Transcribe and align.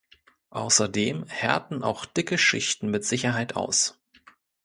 Außerdem 0.49 1.27
härten 1.27 1.83
auch 1.83 2.05
dicke 2.05 2.39
Schichten 2.39 2.89
mit 2.89 3.05
Sicherheit 3.05 3.55
aus. 3.55 4.01